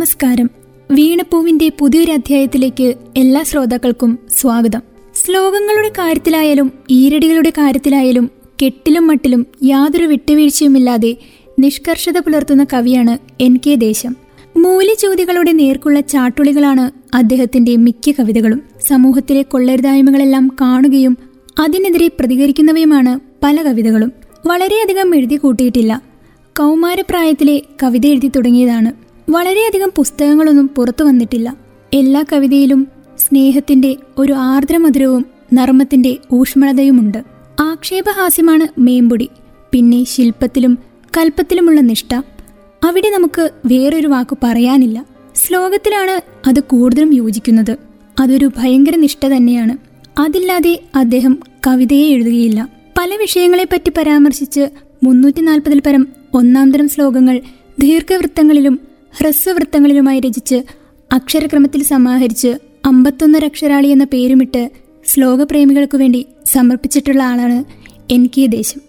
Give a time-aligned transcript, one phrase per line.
[0.00, 0.50] നമസ്കാരം.
[0.90, 4.82] വീണപ്പൂവിന്റെ പുതിയൊരു അധ്യായത്തിലേക്ക് എല്ലാ ശ്രോതാക്കൾക്കും സ്വാഗതം.
[5.14, 8.30] ശ്ലോകങ്ങളുടെ കാര്യത്തിലായാലും ഈരടികളുടെ കാര്യത്തിലായാലും
[8.62, 11.16] കെട്ടിലും മട്ടിലും യാതൊരു വിട്ടുവീഴ്ചയുമില്ലാതെ
[11.58, 14.16] നിഷ്കർഷത പുലർത്തുന്ന കവിയാണ് എൻ കെ ദേശം.
[14.56, 18.62] മൂല്യചോദികളുടെ നേർക്കുള്ള ചാട്ടുളികളാണ് അദ്ദേഹത്തിന്റെ മിക്ക കവിതകളും.
[18.86, 21.18] സമൂഹത്തിലെ കൊള്ളരുതായ്മകളെല്ലാം കാണുകയും
[21.58, 24.12] അതിനെതിരെ പ്രതികരിക്കുന്നവയുമാണ് പല കവിതകളും.
[24.46, 26.02] വളരെയധികം എഴുതി കൂട്ടിയിട്ടില്ല.
[26.58, 29.09] കൗമാരപ്രായത്തിലെ കവിത എഴുതി തുടങ്ങിയതാണ്.
[29.30, 31.56] വളരെയധികം പുസ്തകങ്ങളൊന്നും പുറത്തു വന്നിട്ടില്ല.
[31.92, 37.24] എല്ലാ കവിതയിലും സ്നേഹത്തിന്റെ ഒരു ആർദ്രമധുരവും നർമ്മത്തിന്റെ ഊഷ്മളതയുമുണ്ട്.
[37.60, 39.28] ആക്ഷേപഹാസ്യമാണ് മേമ്പൊടി.
[39.72, 40.78] പിന്നെ ശില്പത്തിലും
[41.18, 42.14] കൽപ്പത്തിലുമുള്ള നിഷ്ഠ.
[42.84, 45.06] അവിടെ നമുക്ക് വേറൊരു വാക്ക് പറയാനില്ല.
[45.34, 47.76] ശ്ലോകത്തിലാണ് അത് കൂടുതലും യോജിക്കുന്നത്.
[48.20, 49.76] അതൊരു ഭയങ്കര നിഷ്ഠ തന്നെയാണ്.
[50.20, 52.68] അതില്ലാതെ അദ്ദേഹം കവിതയെ എഴുതുകയില്ല.
[52.98, 54.68] പല വിഷയങ്ങളെപ്പറ്റി പരാമർശിച്ച്
[55.04, 57.40] മുന്നൂറ്റി നാൽപ്പതിൽ പരം ഒന്നാം തരം ശ്ലോകങ്ങൾ
[57.78, 60.62] ദീർഘവൃത്തങ്ങളിലും ഹ്രസ്വവൃത്തങ്ങളിലുമായി രചിച്ച്
[61.12, 64.70] അക്ഷരക്രമത്തിൽ സമാഹരിച്ച് അമ്പത്തൊന്നര അക്ഷരാളി എന്ന പേരുമിട്ട്
[65.06, 67.64] ശ്ലോകപ്രേമികൾക്കു വേണ്ടി സമർപ്പിച്ചിട്ടുള്ള ആളാണ്
[68.12, 68.80] എൻ കെ ദേശം.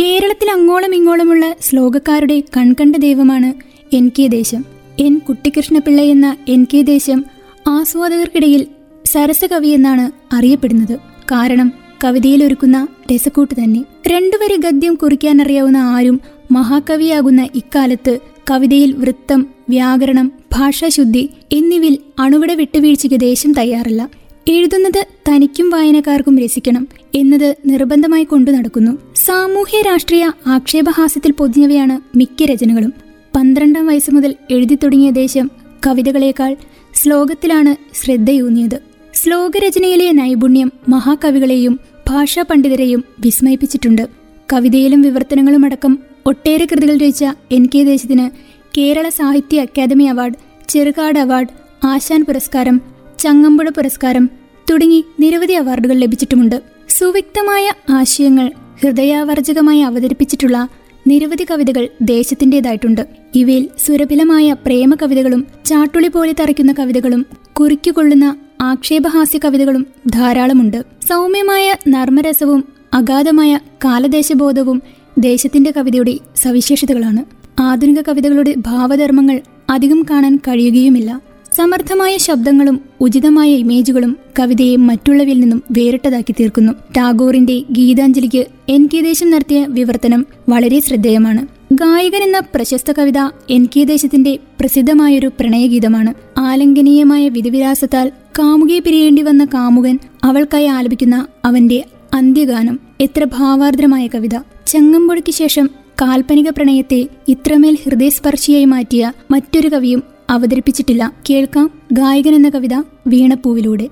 [0.00, 3.52] കേരളത്തിൽ അങ്ങോളം ഇങ്ങോളമുള്ള ശ്ലോകക്കാരുടെ കൺകണ്ട ദൈവമാണ്
[3.94, 4.64] N K Desam.
[4.98, 7.24] N Kuttikrishnapillai എന്ന എൻ കെ ദേശം
[7.68, 8.66] ആസ്വാദകർക്കിടയിൽ
[9.04, 10.96] സരസകവി എന്നാണ് അറിയപ്പെടുന്നത്.
[11.32, 11.72] കാരണം
[12.04, 13.84] കവിതയിലൊരുക്കുന്ന രസക്കൂട്ട് തന്നെ.
[14.08, 18.18] രണ്ടുവരെ ഗദ്യം കുറിക്കാൻ അറിയാവുന്ന ആരും മഹാകവിയാകുന്ന ഇക്കാലത്ത്
[18.50, 24.08] കവിതയിൽ വൃത്തം വ്യാകരണം ഭാഷാശുദ്ധി എന്നിവയിൽ അണുവിടെ വിട്ടുവീഴ്ചയ്ക്ക് ദേശം തയ്യാറല്ല.
[24.48, 28.98] എഴുതുന്നത് തനിക്കും വായനക്കാർക്കും രസിക്കണം എന്നത് നിർബന്ധമായി കൊണ്ടു നടക്കുന്നു.
[29.16, 32.92] സാമൂഹ്യ രാഷ്ട്രീയ ആക്ഷേപഹാസ്യത്തിൽ പൊതിഞ്ഞവയാണ് മിക്ക രചനകളും.
[33.36, 35.50] പന്ത്രണ്ടാം വയസ്സ് മുതൽ എഴുതി തുടങ്ങിയ ദേശം
[35.86, 36.56] കവിതകളേക്കാൾ
[36.94, 38.78] ശ്ലോകത്തിലാണ് ശ്രദ്ധയൂന്നിയത്.
[39.14, 44.06] ശ്ലോകരചനയിലെ നൈപുണ്യം മഹാകവികളെയും ഭാഷാ പണ്ഡിതരെയും വിസ്മയിപ്പിച്ചിട്ടുണ്ട്.
[44.52, 48.30] കവിതയിലും വിവർത്തനങ്ങളും അടക്കം ഒട്ടേറെ കൃതികൾ രചിച്ച എൻ കെ ദേശത്തിന്
[48.78, 50.34] കേരള സാഹിത്യ അക്കാദമി അവാർഡ്
[50.68, 51.48] ചെറുകാട് അവാർഡ്
[51.86, 52.80] ആശാൻ പുരസ്കാരം
[53.18, 54.30] ചങ്ങമ്പുഴ പുരസ്കാരം
[54.70, 56.62] തുടങ്ങി നിരവധി അവാർഡുകൾ ലഭിച്ചിട്ടുമുണ്ട്.
[56.88, 60.68] സുവ്യക്തമായ ആശയങ്ങൾ ഹൃദയാവർജകമായി അവതരിപ്പിച്ചിട്ടുള്ള
[61.06, 63.06] നിരവധി കവിതകൾ ദേശത്തിന്റെതായിട്ടുണ്ട്.
[63.34, 70.84] ഇവയിൽ സുരഭിലമായ പ്രേമ കവിതകളും ചാട്ടുളി പോലെ തറയ്ക്കുന്ന കവിതകളും കുറിക്കുകൊള്ളുന്ന ആക്ഷേപഹാസ്യ കവിതകളും ധാരാളമുണ്ട്.
[71.08, 74.82] സൗമ്യമായ നർമ്മരസവും അഗാധമായ കാലദേശബോധവും
[75.18, 77.24] ദേശത്തിന്റെ കവിതയുടെ സവിശേഷതകളാണ്.
[77.62, 79.40] ആധുനിക കവിതകളുടെ ഭാവധർമ്മങ്ങൾ
[79.70, 81.20] അധികം കാണാൻ കഴിയുകയുമില്ല.
[81.56, 86.72] സമർത്ഥമായ ശബ്ദങ്ങളും ഉചിതമായ ഇമേജുകളും കവിതയെ മറ്റുള്ളവയിൽ നിന്നും വേറിട്ടതാക്കി തീർക്കുന്നു.
[86.72, 91.46] ടാഗോറിന്റെ ഗീതാഞ്ജലിക്ക് എൻ കെ ദേശം നടത്തിയ വിവർത്തനം വളരെ ശ്രദ്ധേയമാണ്.
[91.72, 93.18] ഗായകൻ എന്ന പ്രശസ്ത കവിത
[93.50, 96.14] എൻ കെ ദേശത്തിന്റെ പ്രസിദ്ധമായൊരു പ്രണയഗീതമാണ്.
[96.38, 101.84] ആലംഘനീയമായ വിധിവിലാസത്താൽ കാമുകയെ പിരിയേണ്ടി വന്ന കാമുകൻ അവൾക്കായി ആലപിക്കുന്ന അവന്റെ
[102.14, 104.34] അന്ത്യഗാനം എത്ര ഭാവാർദ്രമായ കവിത.
[104.66, 105.70] ചങ്ങമ്പുഴയ്ക്ക് ശേഷം
[106.02, 111.12] കാൽപ്പനിക പ്രണയത്തെ ഇത്രമേൽ ഹൃദയസ്പർശിയായി മാറ്റിയ മറ്റൊരു കവിയും അവതരിപ്പിച്ചിട്ടില്ല.
[111.30, 113.88] കേൾക്കാം ഗായകൻ എന്ന കവിത വീണപ്പൂവിലൂടെ.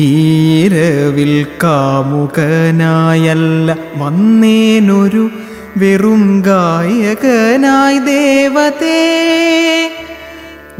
[0.00, 5.30] ഈരവിൽ കാമുകനായല്ല വന്നേനൊരു
[5.76, 9.90] വെറും ഗായകനായി ദേവതേ.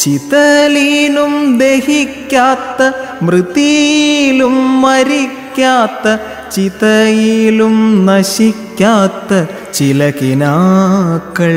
[0.00, 2.80] ചിതലീനും ദഹിക്കാത്ത
[3.22, 6.06] മൃതിയിലും മരിക്കാത്ത
[6.54, 11.54] ചിതയിലും നശിക്കാത്ത ചില കിനാക്കൾ.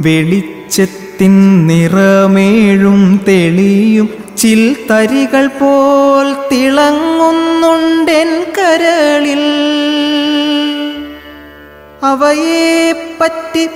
[0.00, 4.08] വെളിച്ചത്തിൻ നിറമേഴും തെളിയും
[4.38, 8.28] ചിൽ തരികൾ പോൽ തിളങ്ങുന്നുണ്ടെൻ
[8.58, 9.44] കരളിൽ.
[12.04, 13.68] അവയെ പറ്റി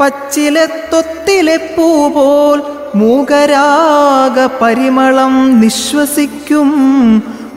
[0.00, 2.62] പച്ചിലെ തൊത്തിലെ പൂ പോൽ
[2.98, 6.70] മൂകരാഗ പരിമളം നിശ്വസിക്കും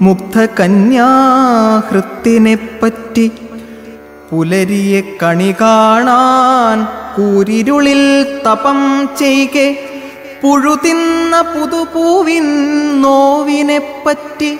[0.01, 3.25] മുഗ്ധ കന്യാഹൃത്തിനെ പറ്റി
[4.29, 6.77] പുലരിയെ കണി കാണാൻ
[7.15, 8.01] കൂരിരുളിൽ
[8.45, 8.79] തപം
[9.19, 9.67] ചെയ്കെ
[10.41, 12.47] പുഴുതിന്ന പുതുപൂവിൻ
[13.03, 14.51] നോവിനെപ്പറ്റി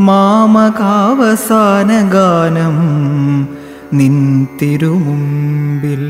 [0.00, 2.76] മാമകാവസാന ഗാനം
[3.92, 6.06] നിൻ തിരുമുമ്പിൽ.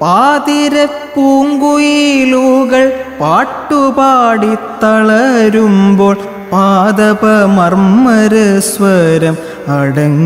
[0.00, 2.84] പാതിരപ്പൂങ്കുയിലുകൾ
[3.20, 4.50] പാട്ടുപാടി
[4.82, 6.16] തളരുമ്പോൾ
[6.52, 9.36] പാദപമർമ്മരസ്വരം
[9.76, 10.24] അടങ്ങിടുമ്പോൾ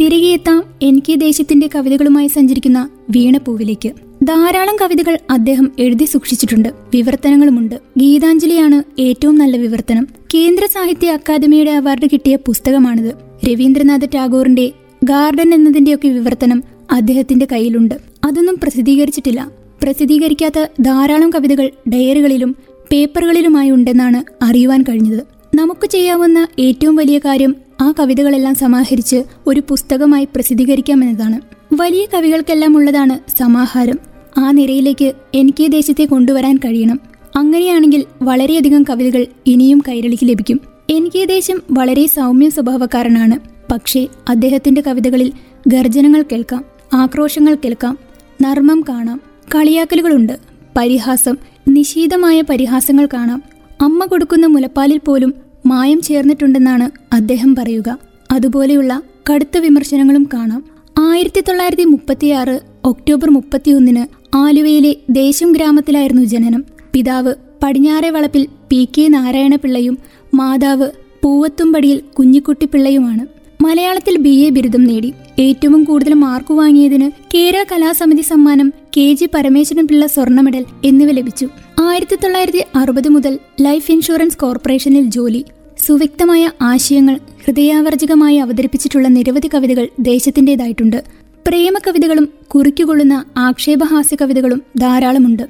[0.00, 3.88] തിരികെ എത്താം എനിക്ക് ദേശത്തിന്റെ കവിതകളുമായി സഞ്ചരിക്കുന്ന വീണപ്പൂവിലേക്ക്
[4.26, 6.68] ധാരാളം കവിതകൾ അദ്ദേഹം എഴുതി സൂക്ഷിച്ചിട്ടുണ്ട്.
[6.94, 7.80] വിവർത്തനങ്ങളുമുണ്ട്.
[7.98, 10.08] ഗീതാഞ്ജലിയാണ് ഏറ്റവും നല്ല വിവർത്തനം.
[10.34, 13.14] കേന്ദ്ര സാഹിത്യ അക്കാദമിയുടെ അവാർഡ് കിട്ടിയ പുസ്തകമാണിത്.
[13.48, 14.72] രവീന്ദ്രനാഥ് ടാഗോറിന്റെ
[15.04, 17.94] ഗാർഡൻ എന്നതിന്റെയൊക്കെ വിവർത്തനം അദ്ദേഹത്തിന്റെ കയ്യിലുണ്ട്.
[18.24, 19.50] അതൊന്നും പ്രസിദ്ധീകരിച്ചിട്ടില്ല.
[19.82, 22.56] പ്രസിദ്ധീകരിക്കാത്ത ധാരാളം കവിതകൾ ഡയറികളിലും
[22.92, 25.22] പേപ്പറുകളിലുമായി ഉണ്ടെന്നാണ് അറിയുവാൻ കഴിഞ്ഞത്.
[25.54, 31.40] നമുക്ക് ചെയ്യാവുന്ന ഏറ്റവും വലിയ കാര്യം ആ കവിതകളെല്ലാം സമാഹരിച്ച് ഒരു പുസ്തകമായി പ്രസിദ്ധീകരിക്കാമെന്നതാണ്.
[31.72, 33.98] വലിയ കവികൾക്കെല്ലാം ഉള്ളതാണ് സമാഹാരം.
[34.38, 37.00] ആ നിരയിലേക്ക് എനിക്ക് ദേശത്തെ കൊണ്ടുവരാൻ കഴിയണം.
[37.36, 40.60] അങ്ങനെയാണെങ്കിൽ വളരെയധികം കവിതകൾ ഇനിയും കൈരളിക്ക് ലഭിക്കും.
[40.90, 43.38] എനിക്ക് ദേശം വളരെ സൗമ്യ സ്വഭാവക്കാരനാണ്.
[43.72, 45.32] പക്ഷേ അദ്ദേഹത്തിന്റെ കവിതകളിൽ
[45.66, 46.64] ഗർജനങ്ങൾ കേൾക്കാം
[46.94, 47.98] ആക്രോശങ്ങൾ കേൾക്കാം
[48.42, 49.20] നർമ്മം കാണാം
[49.54, 50.38] കളിയാക്കലുകളുണ്ട്
[50.76, 51.36] പരിഹാസം
[51.68, 53.42] നിശീതമായ പരിഹാസങ്ങൾ കാണാം.
[53.80, 57.98] അമ്മ കൊടുക്കുന്ന മുലപ്പാലിൽ പോലും മായം ചേർന്നിട്ടുണ്ടെന്നാണ് അദ്ദേഹം പറയുക.
[58.32, 60.64] അതുപോലെയുള്ള കടുത്ത വിമർശനങ്ങളും കാണാം.
[60.98, 66.64] ആയിരത്തി തൊള്ളായിരത്തി മുപ്പത്തിയാറ് ഒക്ടോബർ മുപ്പത്തിയൊന്നിന് ആലുവയിലെ ദേശം ഗ്രാമത്തിലായിരുന്നു ജനനം.
[66.92, 69.98] പിതാവ് പടിഞ്ഞാറെ വളപ്പിൽ പി കെ നാരായണപിള്ളയും
[70.34, 70.90] മാതാവ്
[71.22, 73.26] പൂവത്തുംപടിയിൽ കുഞ്ഞിക്കുട്ടിപ്പിള്ളയുമാണ്.
[73.62, 75.12] മലയാളത്തിൽ ബി എ ബിരുദം നേടി.
[75.38, 81.48] ഏറ്റവും കൂടുതൽ മാർക്ക് വാങ്ങിയതിന് കേരള കലാസമിതി സമ്മാനം കെ ജി പരമേശ്വരൻ പിള്ള സ്വർണ മെഡൽ എന്നിവ ലഭിച്ചു.
[81.80, 85.44] ആയിരത്തി തൊള്ളായിരത്തി അറുപത് മുതൽ ലൈഫ് ഇൻഷുറൻസ് കോർപ്പറേഷനിൽ ജോലി.
[85.86, 91.04] സുവ്യക്തമായ ആശയങ്ങൾ ഹൃദയാവർജകമായി അവതരിപ്പിച്ചിട്ടുള്ള നിരവധി കവിതകൾ ദേശത്തിന്റെതായിട്ടുണ്ട്.
[91.46, 95.42] പ്രേമ കവിതകളും കുറിക്കുകൊള്ളുന്ന ആക്ഷേപഹാസ്യ കവിതകളും ധാരാളമുണ്ട്.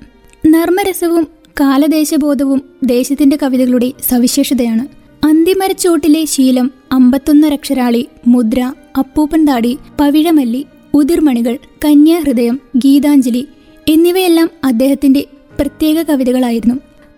[0.47, 1.27] നർമ്മരസവും
[1.61, 4.87] കാലദേശബോധവും ദേശത്തിന്റെ കവിതകളുടെ സവിശേഷതയാണ്.
[5.27, 13.47] അന്തിമരച്ചോട്ടിലെ ശീലം അമ്പത്തൊന്നരക്ഷരാളി മുദ്ര അപ്പൂപ്പൻ താടി പവിഴമല്ലി ഉതിർമണികൾ കന്യാഹൃദയം ഗീതാഞ്ജലി
[13.89, 15.25] എന്നിവയെല്ലാം അദ്ദേഹത്തിന്റെ
[15.61, 16.75] പ്രത്യേക കവിതകളായിരുന്നു.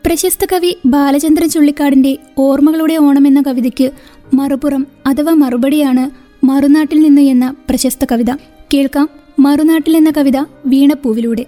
[0.07, 3.91] പ്രശസ്ത കവി ബാലചന്ദ്രൻ ചുള്ളിക്കാടിന്റെ ഓർമ്മകളുടെ ഓണം എന്ന കവിതയ്ക്ക്
[4.35, 6.11] മറുപുറം അഥവാ മറുപടിയാണ്
[6.47, 8.37] മറുനാട്ടിൽ നിന്ന് എന്ന പ്രശസ്ത കവിത.
[8.75, 11.47] കേൾക്കാം മറുനാട്ടിൽ എന്ന കവിത വീണപ്പൂവിലൂടെ.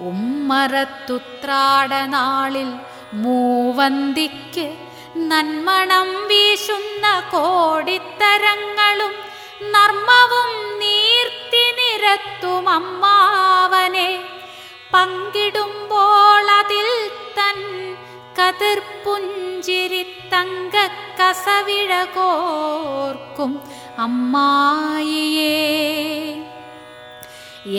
[0.00, 2.72] ഉമ്മറത്തുത്രാടനാളിൽ
[3.12, 4.76] മൂവന്തിക്ക്
[5.16, 9.14] നന്മണം വീശുന്ന കോടിത്തരങ്ങളും
[9.70, 14.37] നർമ്മവും നീർത്തി നിരത്തും അമ്മാവനെ.
[14.90, 16.88] പങ്കിടുമ്പോൾ അതിൽ
[17.38, 17.58] തൻ
[18.38, 20.02] കതിർപുഞ്ചിരി
[20.32, 20.74] തങ്ക
[21.18, 22.02] കസവിഴകോർക്കും
[23.98, 25.58] അമ്മായിയേ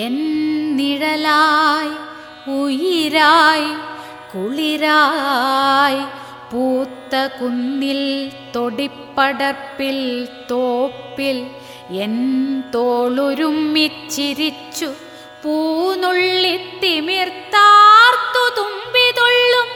[0.05, 0.17] എൻ
[0.79, 1.93] നിഴലായി
[2.57, 3.71] ഉയിരായി
[4.33, 6.01] കുളിരായി
[6.51, 8.01] പൂത്ത കുന്നിൽ
[8.55, 9.99] തൊടിപ്പടർപ്പിൽ
[10.49, 11.37] തോപ്പിൽ
[12.01, 12.15] എൻ
[12.73, 13.49] തോളുരുമ്മിച്ചിരിച്ചു
[15.44, 16.14] പൂനുള്ളിത്തിമിർത്താർത്തു
[18.58, 19.68] തുമ്പിതൊള്ളും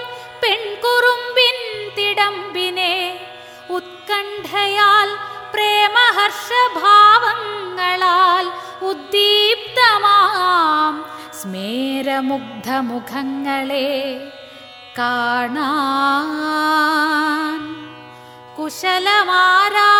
[0.43, 1.57] പെൺകുറുമ്പിൻ
[1.99, 2.95] തിടമ്പിനെ
[3.77, 5.09] ഉത്കണ്ഠയാൽ
[5.55, 8.47] പ്രേമഹർഷഭാവങ്ങളാൽ
[8.91, 10.95] ഉദ്ദീപ്തമാം
[11.41, 13.89] സ്മേരമുഗ്ധമുഖങ്ങളെ
[14.99, 15.59] കാണാൻ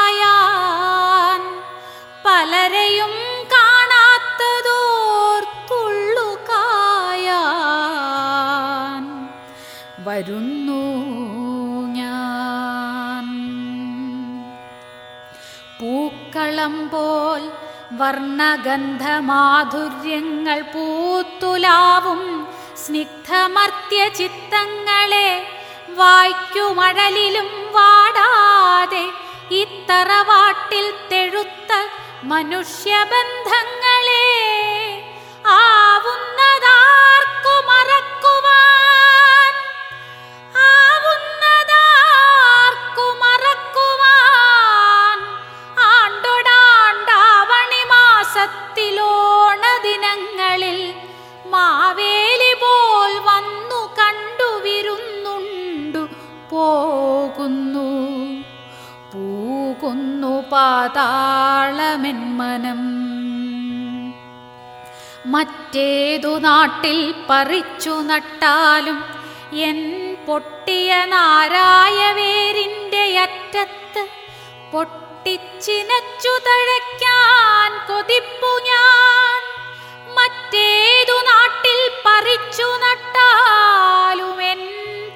[0.01, 1.43] കുശലമാരായാൻ
[2.25, 3.13] പലരെയും
[15.84, 17.42] പൂക്കളം പോൽ
[18.00, 22.22] വർണഗന്ധമാധുര്യങ്ങൾ പൂത്തുലാവും.
[22.78, 25.50] സ്നിഗ്ധമർത്യ ചിത്തങ്ങളെ
[25.90, 29.06] വായ്ക്കുമഴലിലും വാടാതെ
[29.62, 31.72] ഇത്തറവാട്ടിൽ തെഴുത്ത
[32.24, 34.28] മനുഷ്യബന്ധങ്ങളെ
[35.46, 35.93] ആവുന്നതാർക്കു
[51.64, 56.02] മാവേലി പോൽ വന്നു കണ്ടു വിരുന്നുണ്ടു
[56.52, 57.90] പോകുന്നു.
[59.12, 62.82] പൂകുന്നു പാതാളമെന്മനം
[65.26, 69.04] മറ്റേതു നാട്ടിൽ പറിച്ചു നട്ടാലും
[69.70, 69.80] എൻ
[70.28, 74.04] പൊട്ടിയ നാരായവേരിന്റെ അറ്റത്ത്
[74.74, 79.40] പൊട്ടിച്ചിനച്ചു തഴയ്ക്കാൻ കൊതിപ്പു ഞാൻ.
[80.18, 81.53] മറ്റേതു നാട്ടിൽ
[82.06, 84.60] പറിച്ചു നട്ടാലും എൻ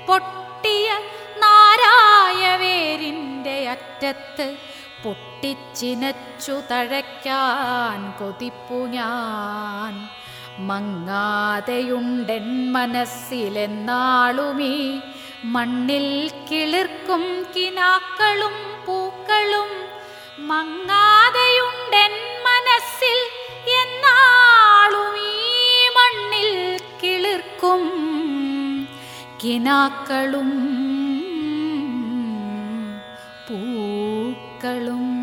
[0.07, 0.99] പൊട്ടിയ
[1.37, 4.57] നാരായവേരിന്റെ അറ്റത്ത്
[5.03, 10.09] പൊട്ടിച്ചിനച്ചു തഴയ്ക്കാൻ കൊതിപ്പു ഞാൻ.
[10.67, 14.99] മങ്ങാതെയുണ്ടെൻ മനസ്സിലെന്നാളുമീ
[15.45, 19.69] മണ്ണിൽ കിളിർക്കും കിനാക്കളും പൂക്കളും.
[20.47, 22.11] മങ്ങാതെയുണ്ടെൻ
[22.43, 23.36] മനസ്സിൽ
[27.03, 27.79] കിളിർക്കും
[29.43, 30.49] കിനാക്കളും
[33.49, 35.17] പൂക്കളും.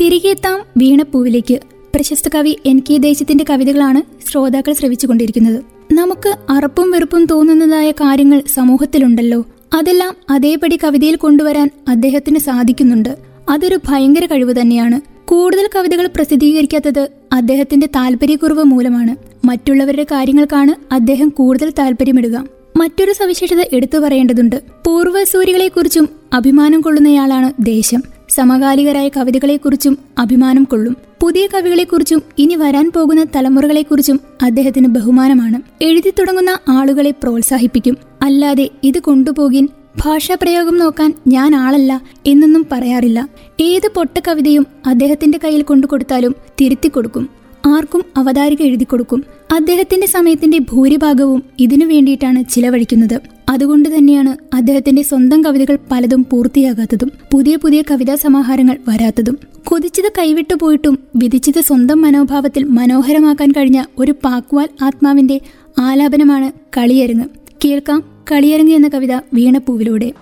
[0.00, 1.60] തിരികെത്താം വീണപ്പൂവിലേക്ക്.
[1.94, 5.64] പ്രശസ്ത കവി എൻ കെ ദേശത്തിന്റെ കവിതകളാണ് ശ്രോതാക്കൾ ശ്രവിച്ചുകൊണ്ടിരിക്കുന്നത്.
[5.92, 9.44] നമുക്ക് അറപ്പും വെറുപ്പും തോന്നുന്നതായ കാര്യങ്ങൾ സമൂഹത്തിലുണ്ടല്ലോ.
[9.74, 13.27] അതെല്ലാം അതേപടി കവിതയിൽ കൊണ്ടുവരാൻ അദ്ദേഹത്തിന് സാധിക്കുന്നുണ്ട്.
[13.48, 15.00] അതൊരു ഭയങ്കര കഴിവ് തന്നെയാണ്.
[15.28, 19.46] കൂടുതൽ കവിതകൾ പ്രസിദ്ധീകരിക്കാത്തത് അദ്ദേഹത്തിന്റെ താല്പര്യക്കുറവ് മൂലമാണ്.
[19.46, 22.44] മറ്റുള്ളവരുടെ കാര്യങ്ങൾക്കാണ് അദ്ദേഹം കൂടുതൽ താല്പര്യമിടുക.
[22.76, 24.62] മറ്റൊരു സവിശേഷത എടുത്തു പറയേണ്ടതുണ്ട്.
[24.86, 28.02] പൂർവസൂരികളെക്കുറിച്ചും അഭിമാനം കൊള്ളുന്നയാളാണ് ദേശം.
[28.28, 30.96] സമകാലികരായ കവിതകളെക്കുറിച്ചും അഭിമാനം കൊള്ളും.
[31.20, 35.84] പുതിയ കവികളെക്കുറിച്ചും ഇനി വരാൻ പോകുന്ന തലമുറകളെക്കുറിച്ചും അദ്ദേഹത്തിന് ബഹുമാനമാണ്.
[35.84, 37.96] എഴുതി തുടങ്ങുന്ന ആളുകളെ പ്രോത്സാഹിപ്പിക്കും.
[38.22, 39.68] അല്ലാതെ ഇത് കൊണ്ടുപോകിൻ
[40.04, 43.28] ഭാഷാപ്രയോഗം നോക്കാൻ ഞാൻ ആളല്ല എന്നൊന്നും പറയാറില്ല.
[43.60, 47.28] ഏത് പൊട്ട കവിതയും അദ്ദേഹത്തിന്റെ കയ്യിൽ കൊണ്ടു കൊടുത്താലും തിരുത്തി കൊടുക്കും.
[47.66, 49.24] ആർക്കും അവതാരിക എഴുതി കൊടുക്കും.
[49.52, 53.20] അദ്ദേഹത്തിന്റെ സമയത്തിന്റെ ഭൂരിഭാഗവും ഇതിനു വേണ്ടിയിട്ടാണ് ചിലവഴിക്കുന്നത്.
[53.48, 59.38] അതുകൊണ്ട് തന്നെയാണ് അദ്ദേഹത്തിന്റെ സ്വന്തം കവിതകൾ പലതും പൂർത്തിയാകാത്തതും പുതിയ പുതിയ കവിതാ സമാഹാരങ്ങൾ വരാത്തതും.
[59.64, 65.40] കൊതിച്ചത് കൈവിട്ടു പോയിട്ടും വിധിച്ചത് സ്വന്തം മനോഭാവത്തിൽ മനോഹരമാക്കാൻ കഴിഞ്ഞ ഒരു പാക്വാൽ ആത്മാവിന്റെ
[65.78, 67.24] ആലാപനമാണ് കളിയരങ്ങ്.
[67.64, 68.17] കേൾക്കാം.
[68.32, 70.12] കളിയരങ്ങ് എന്ന കവിത വീണപ്പൂവിലൂടെ.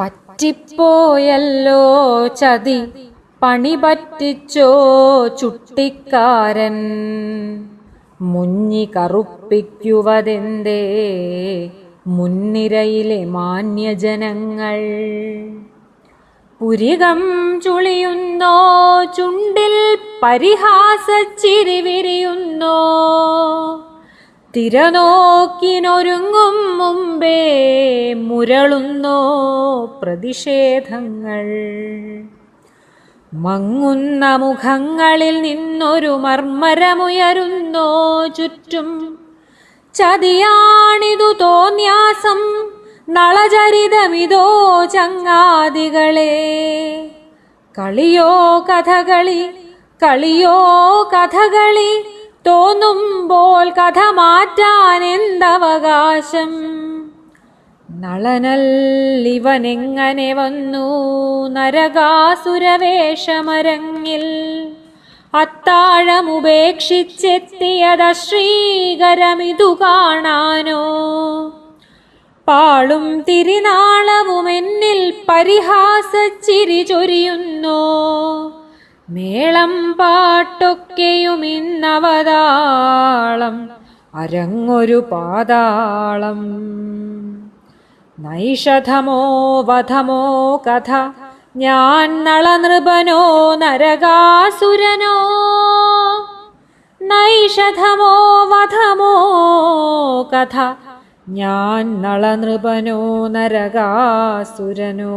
[0.00, 1.80] പറ്റിപ്പോയല്ലോ
[2.26, 2.84] ചതി
[3.42, 4.70] പണി പറ്റിച്ചോ
[5.28, 6.76] ചുട്ടിക്കാരൻ.
[8.20, 10.82] മുഞ്ഞി കറുപ്പിക്കുവതെന്തേ
[12.06, 14.80] മുൻനിരയിലെ മാന്യജനങ്ങൾ.
[16.60, 17.20] പുരികം
[17.64, 18.56] ചുളിയുന്നോ
[19.04, 22.78] ചുണ്ടിൽ പരിഹാസച്ചിരി വിരിയുന്നോ
[24.56, 29.20] തിരനോക്കിനൊരുങ്ങും മുമ്പേ മുരളുന്നോ
[30.02, 31.46] പ്രതിഷേധങ്ങൾ.
[33.34, 39.18] മങ്ങുന്ന മുഖങ്ങളിൽ നിന്നൊരു മർമ്മരമുയരുന്നോ ചുറ്റും.
[39.94, 42.70] ചതിയാണിതു തോന്യാസം
[43.08, 46.34] നളചരിതമിതോ ചങ്ങാതികളെ.
[47.78, 49.50] കളിയോ കഥകളി
[50.04, 50.56] കളിയോ
[51.14, 56.72] കഥകളി തോന്നുമ്പോൾ കഥ മാറ്റാൻ എന്തവകാശം?
[57.90, 61.48] നളനല്ലിവനെങ്ങനെ വന്നു?
[61.48, 64.24] നരകാസുരവേഷമരങ്ങിൽ
[65.34, 71.12] അത്താഴമുപേക്ഷിച്ചെത്തിയത ശ്രീകരമിതു കാണാനോ?
[72.48, 78.02] പാളും തിരിനാളവും എന്നിൽ പരിഹാസച്ചിരി ചൊരിയുന്നോ?
[79.12, 83.68] മേളം പാട്ടൊക്കെയും ഇന്നവതാളം
[84.14, 86.40] അരങ്ങൊരു പാതാളം.
[88.20, 91.12] നൈഷധമോ വധമോ കഥ
[91.56, 95.16] ഞാൻ നളനൃപനോ നരകാസുരനോ?
[97.02, 99.14] നൈഷധമോ വധമോ
[100.34, 100.74] കഥ
[101.28, 105.14] ഞാൻ നളനൃപനോ നരകാസുരനോ?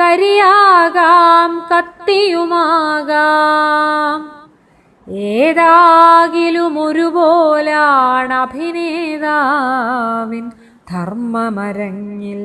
[0.00, 4.35] കരിയാകാം കത്തിയുമാകാം.
[5.08, 10.52] ഏതാകിലും ഒരുപോലാണ് അഭിനേതാവിൻ
[10.90, 12.42] ധർമ്മമരങ്ങിൽ.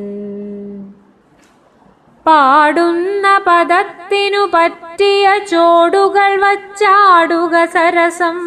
[2.26, 8.38] പാടുന്ന പദത്തിനു പറ്റിയ ചോടുകൾ വച്ചാടുക സരസം.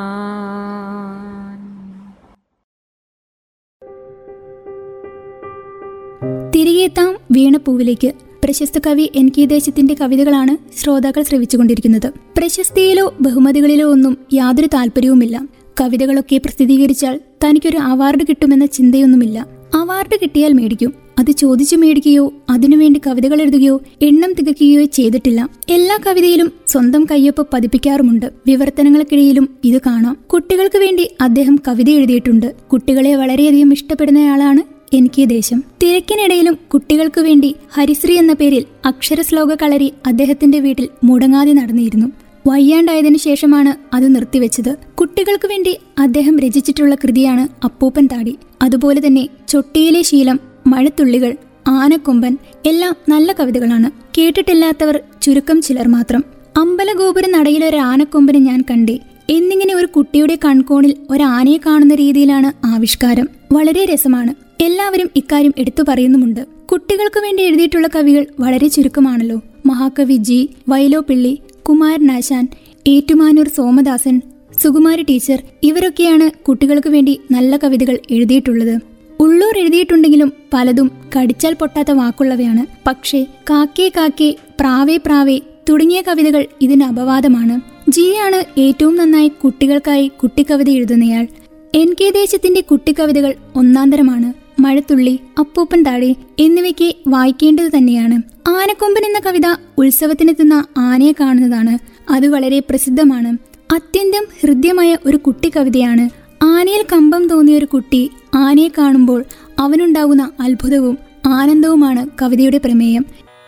[6.56, 8.12] തിരികെത്താം വീണപ്പൂവിലേക്ക്.
[8.44, 12.14] പ്രശസ്ത കവി എൻ കെ ദേശത്തിന്റെ കവിതകളാണ് ശ്രോതാക്കൾ ശ്രവിച്ചുകൊണ്ടിരിക്കുന്നത്.
[12.38, 15.59] പ്രശസ്തിയിലോ ബഹുമതികളിലോ ഒന്നും യാതൊരു താല്പര്യവുമില്ല.
[15.80, 19.48] കവിതകളൊക്കെ പ്രസിദ്ധീകരിച്ചാൽ തനിക്കൊരു അവാർഡ് കിട്ടുമെന്ന ചിന്തയൊന്നുമില്ല.
[19.76, 20.94] അവാർഡ് കിട്ടിയാൽ മേടിക്കും.
[21.20, 25.50] അത് ചോദിച്ചു മേടിക്കുകയോ അതിനുവേണ്ടി കവിതകൾ എഴുതുകയോ എണ്ണം തികയ്ക്കുകയോ ചെയ്തിട്ടില്ല.
[25.70, 28.32] എല്ലാ കവിതയിലും സ്വന്തം കയ്യൊപ്പ് പതിപ്പിക്കാറുമുണ്ട്.
[28.48, 30.18] വിവർത്തനങ്ങൾക്കിടയിലും ഇത് കാണാം.
[30.34, 32.56] കുട്ടികൾക്ക് വേണ്ടി അദ്ദേഹം കവിത എഴുതിയിട്ടുണ്ട്.
[32.74, 34.62] കുട്ടികളെ വളരെയധികം ഇഷ്ടപ്പെടുന്നയാളാണ്
[34.96, 35.64] എനിക്ക് ദേശം.
[35.84, 42.08] തിരക്കിനിടയിലും കുട്ടികൾക്കു വേണ്ടി ഹരിശ്രീ എന്ന പേരിൽ അക്ഷരശ്ലോക കളരി അദ്ദേഹത്തിന്റെ വീട്ടിൽ മുടങ്ങാതെ നടന്നിരുന്നു.
[42.48, 44.76] വയ്യാണ്ടായതിനു ശേഷമാണ് അത് നിർത്തിവെച്ചത്.
[44.96, 48.38] കുട്ടികൾക്ക് വേണ്ടി അദ്ദേഹം രചിച്ചിട്ടുള്ള കൃതിയാണ് അപ്പൂപ്പൻ താടി.
[48.62, 51.36] അതുപോലെ തന്നെ ചൊട്ടിയിലെ ശീലം മഴത്തുള്ളികൾ
[51.68, 53.92] ആനക്കൊമ്പൻ എല്ലാം നല്ല കവിതകളാണ്.
[54.18, 56.24] കേട്ടിട്ടില്ലാത്തവർ ചുരുക്കം ചിലർ മാത്രം.
[56.58, 59.00] അമ്പലഗോപുര നടയിൽ ഒരു ആനക്കൊമ്പനെ ഞാൻ കണ്ടേ.
[59.30, 63.30] എന്നിങ്ങനെ ഒരു കുട്ടിയുടെ കൺകോണിൽ ഒരു ആനയെ കാണുന്ന രീതിയിലാണ് ആവിഷ്കാരം.
[63.52, 64.64] വളരെ രസമാണ്.
[64.64, 66.46] എല്ലാവരും ഇക്കാര്യം എടുത്തു പറയുന്നുമുണ്ട്.
[66.72, 69.42] കുട്ടികൾക്ക് വേണ്ടി എഴുതിയിട്ടുള്ള കവികൾ വളരെ ചുരുക്കമാണല്ലോ.
[69.66, 72.48] മഹാകവി ജി വൈലോപ്പിള്ളി കുമാരനാശാൻ
[72.88, 74.22] ഏറ്റുമാനൂർ സോമദാസൻ
[74.64, 78.80] സുകുമാരി ടീച്ചർ ഇവരൊക്കെയാണ് കുട്ടികൾക്ക് വേണ്ടി നല്ല കവിതകൾ എഴുതിയിട്ടുള്ളത്.
[79.20, 82.66] ഉള്ളൂർ എഴുതിയിട്ടുണ്ടെങ്കിലും പലതും കടിച്ചാൽ പൊട്ടാത്ത വാക്കുള്ളവയാണ്.
[82.88, 87.60] പക്ഷേ കാക്കേ കാക്കേ പ്രാവേ പ്രാവേ തുടങ്ങിയ കവിതകൾ ഇതിന് അപവാദമാണ്.
[87.92, 91.28] ജിയാണ് ഏറ്റവും നന്നായി കുട്ടികൾക്കായി കുട്ടിക്കവിത എഴുതുന്നയാൾ.
[91.76, 94.34] എൻ കെ ദേശത്തിന്റെ കുട്ടിക്കവിതകൾ ഒന്നാന്തരമാണ്.
[94.60, 98.22] മഴത്തുള്ളി അപ്പൂപ്പൻ താഴെ എന്നിവയ്ക്ക് വായിക്കേണ്ടത് തന്നെയാണ്.
[98.50, 101.78] ആനക്കൊമ്പൻ എന്ന കവിത ഉത്സവത്തിനെത്തുന്ന ആനയെ കാണുന്നതാണ്.
[102.12, 103.38] അത് വളരെ പ്രസിദ്ധമാണ്.
[103.74, 106.10] അത്യന്തം ഹൃദ്യമായ ഒരു കുട്ടി കവിതയാണ്.
[106.44, 109.24] ആനയിൽ കമ്പം തോന്നിയ ഒരു കുട്ടി ആനയെ കാണുമ്പോൾ
[109.60, 113.06] അവനുണ്ടാകുന്ന അത്ഭുതവും ആനന്ദവുമാണ് കവിതയുടെ പ്രമേയം.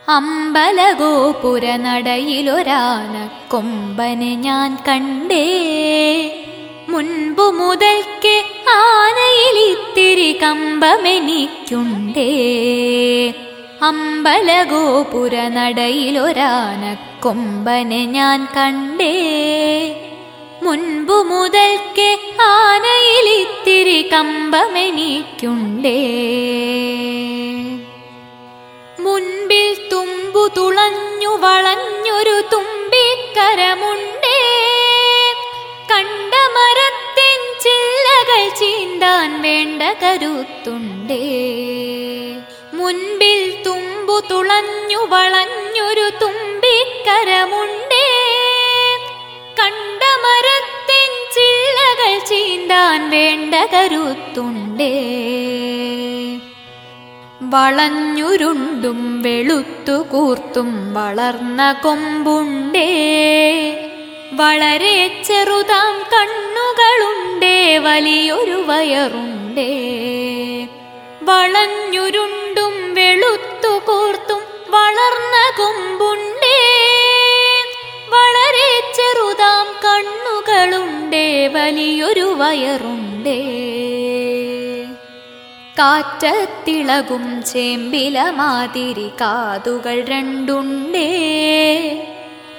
[0.10, 3.30] അമ്പലഗോപുര നടയിലൊരാന
[4.42, 5.48] ഞാൻ കണ്ടേ.
[6.90, 11.34] മുൻപു മുതൽക്ക് ആനയിൽ ഇത്തിരി കമ്പമെനിക്കുണ്ടേ.
[13.82, 19.16] അമ്പലഗോപുര നടയിലൊരാന കൊമ്പനെ ഞാൻ കണ്ടേ.
[20.64, 25.10] മുൻപു മുതൽക്കേ ആനയിലിത്തിരി കമ്പമെനിക്കുണ്ടേ.
[29.00, 34.21] മുൻപിൽ തുമ്പു തുളഞ്ഞു വളഞ്ഞൊരു തുമ്പിക്കരമുണ്ടേ.
[37.64, 41.18] ചില്ലകൾ ചീന്താൻ വേണ്ട കരുത്തുണ്ടേ.
[42.74, 46.86] മുൻപിൽ തുമ്പു തുളഞ്ഞു വളഞ്ഞൊരു തുമ്പിക്കരമുണ്ടേ.
[49.60, 55.02] കണ്ട മരത്തിൻ ചില്ലകൾ ചീന്താൻ വേണ്ട കരുത്തുണ്ടേ.
[57.42, 62.88] വളഞ്ഞുരുണ്ടും വെളുത്തു കൂർത്തും വളർന്ന കൊമ്പുണ്ടേ.
[64.34, 66.02] വളരെ ചെറുതാം
[67.42, 69.70] കണ്ണുകളുണ്ടേ വലിയൊരു വയറുണ്ടേ.
[71.24, 76.60] വളഞ്ഞുരുണ്ടും വെളുത്തു കോർത്തും വളർന്ന കൊമ്പുണ്ടേ.
[78.10, 83.42] വളരെ ചെറുതാം കണ്ണുകളുണ്ടേ വലിയൊരു വയറുണ്ടേ.
[85.80, 91.12] കാറ്റത്തിളകും ചേമ്പില മാതിരി കാതുകൾ രണ്ടുണ്ടേ.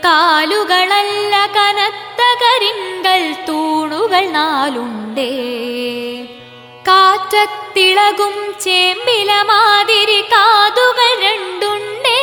[0.04, 5.30] കാലുകളല്ല കനത്ത കരിങ്കൽ തൂണുകൾ നാലുണ്ടേ.
[6.88, 12.18] കാറ്റത്തിളകും ചേമ്പില മാതിരി കാതുകൾ രണ്ടുണ്ടേ.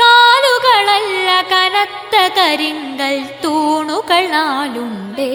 [0.00, 5.32] കാലുകളല്ല കനത്ത കരിങ്കൽ തൂണുകൾ നാലുണ്ടേ.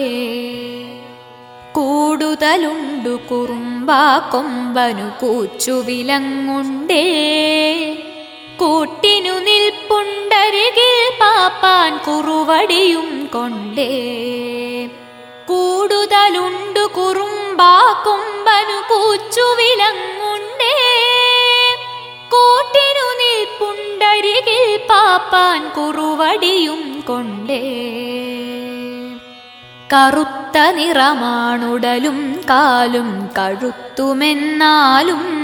[1.72, 7.04] കൂടുതലുണ്ടു കുറുമ്പാ കൊമ്പനു കൂച്ചുവിലങ്ങുണ്ടേ
[8.56, 13.90] കൂട്ടിനു നിൽപ്പുണ്ടരികിൽ പാപ്പാൻ കുറുവടിയും കൊണ്ടേ.
[15.46, 20.74] കൂടുതലുണ്ടു കുറുമ്പാ കുമ്പനു കൂച്ചുവിലങ്ങുണ്ടേ
[22.28, 27.62] കൂട്ടിനു നിൽപ്പുണ്ടരികിൽ പാപ്പാൻ കുറുവടിയും കൊണ്ടേ.
[29.92, 35.43] കറുത്ത നിറമാണുടലും കാലും കഴുത്തുമെന്നാലും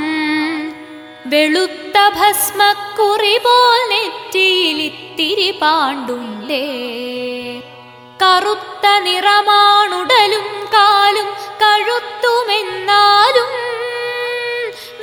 [1.32, 6.64] വെളുത്ത ഭസ്മക്കുറി പോൽ നെറ്റിയിലിത്തിരി പാണ്ടുണ്ടേ
[8.22, 11.28] കറുത്ത നിറമാണുടലും കാലും
[11.62, 13.52] കഴുത്തുമെന്നാലും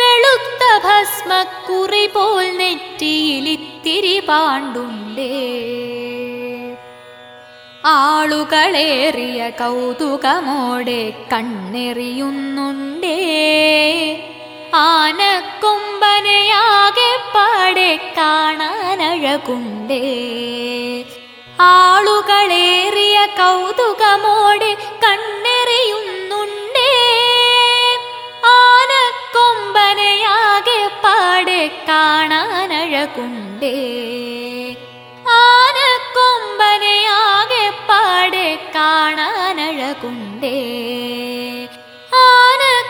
[0.02, 5.34] വെളുത്ത ഭസ്മക്കുറി പോൽ നെറ്റിയിലിത്തിരി പാണ്ടുണ്ടേ
[7.96, 11.02] ആളുകളേറിയ കൗതുകമോടെ
[11.34, 13.20] കണ്ണെറിയുന്നുണ്ടേ?
[14.78, 20.02] ആനക്കൊമ്പനയാകെ പാടെ കാണാനഴകുണ്ടേ.
[21.60, 26.92] ആളുകളേറിയ കൗതുകമോടെ കണ്ണെറിയുന്നുണ്ടേ.
[28.46, 33.76] ആനക്കൊമ്പനയാകെ പാടെ കാണാനഴകുണ്ടേ.
[35.30, 40.58] ആനക്കൊമ്പനയാകെ പാടെ കാണാനഴകുണ്ടേ.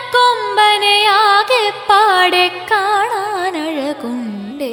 [0.08, 4.70] ആനക്കൊമ്പനയാകെ പാടെ കാണാനഴകുണ്ടേ.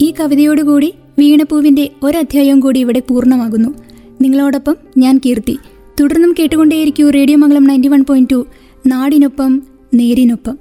[0.00, 3.74] ഈ കവിതയോടുകൂടി വീണപ്പൂവിന്റെ ഒരധ്യായം കൂടി ഇവിടെ പൂർണമാകുന്നു.
[4.20, 5.58] നിങ്ങളോടൊപ്പം ഞാൻ കീർത്തി.
[6.00, 8.46] തുടർന്നും കേട്ടുകൊണ്ടേയിരിക്കൂ radio Mangalam ninety one point two
[8.86, 9.62] നാടിനൊപ്പം
[9.94, 10.58] നേരിനൊപ്പം.